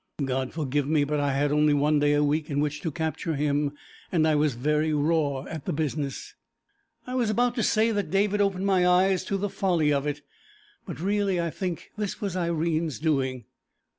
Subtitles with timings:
[0.25, 3.35] God forgive me, but I had only one day a week in which to capture
[3.35, 3.73] him,
[4.11, 6.33] and I was very raw at the business.
[7.05, 10.23] I was about to say that David opened my eyes to the folly of it,
[10.87, 13.45] but really I think this was Irene's doing.